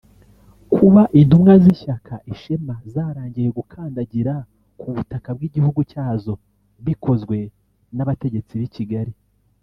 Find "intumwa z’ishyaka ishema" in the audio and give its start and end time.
1.19-2.75